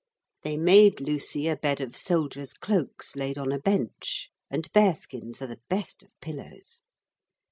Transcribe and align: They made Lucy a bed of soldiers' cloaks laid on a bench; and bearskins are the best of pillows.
They 0.41 0.57
made 0.57 0.99
Lucy 0.99 1.47
a 1.47 1.55
bed 1.55 1.79
of 1.79 1.95
soldiers' 1.95 2.55
cloaks 2.55 3.15
laid 3.15 3.37
on 3.37 3.51
a 3.51 3.59
bench; 3.59 4.31
and 4.49 4.67
bearskins 4.73 5.43
are 5.43 5.47
the 5.47 5.61
best 5.69 6.01
of 6.01 6.19
pillows. 6.21 6.81